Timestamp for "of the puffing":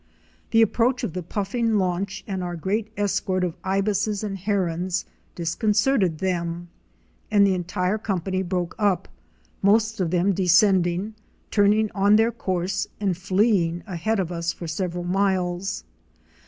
1.03-1.75